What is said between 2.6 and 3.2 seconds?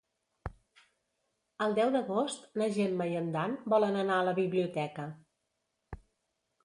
na Gemma i